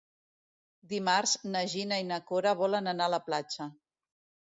Dimarts 0.93 1.35
na 1.57 1.63
Gina 1.75 2.01
i 2.07 2.09
na 2.15 2.21
Cora 2.33 2.57
volen 2.65 2.93
anar 2.97 3.11
a 3.11 3.17
la 3.19 3.25
platja. 3.31 3.73